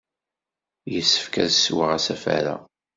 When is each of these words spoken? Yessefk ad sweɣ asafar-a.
Yessefk 0.93 1.33
ad 1.43 1.51
sweɣ 1.53 1.89
asafar-a. 1.97 2.55